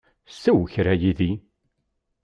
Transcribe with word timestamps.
Sew 0.41 0.59
kra 0.73 0.93
yid-i. 1.01 1.31